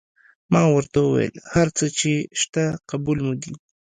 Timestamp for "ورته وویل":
0.75-1.35